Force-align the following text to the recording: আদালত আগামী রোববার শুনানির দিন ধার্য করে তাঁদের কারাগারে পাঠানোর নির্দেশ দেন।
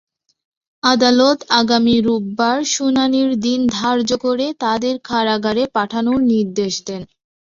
আদালত 0.83 1.39
আগামী 1.59 1.95
রোববার 1.99 2.57
শুনানির 2.73 3.31
দিন 3.45 3.59
ধার্য 3.75 4.09
করে 4.25 4.45
তাঁদের 4.63 4.95
কারাগারে 5.09 5.63
পাঠানোর 5.75 6.19
নির্দেশ 6.31 6.73
দেন। 6.87 7.01